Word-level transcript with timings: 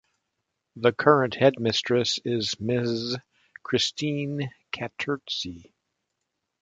The 0.77 0.93
current 0.93 1.35
Headmistress 1.35 2.17
is 2.25 2.59
Ms. 2.59 3.17
Christine 3.61 4.49
Kattirtzi. 4.71 5.73